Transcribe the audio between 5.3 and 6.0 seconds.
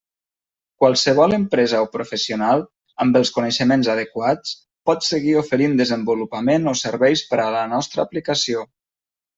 oferint